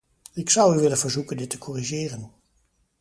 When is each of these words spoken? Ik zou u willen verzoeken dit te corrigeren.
Ik 0.33 0.49
zou 0.49 0.77
u 0.77 0.79
willen 0.81 0.97
verzoeken 0.97 1.37
dit 1.37 1.49
te 1.49 1.57
corrigeren. 1.57 2.31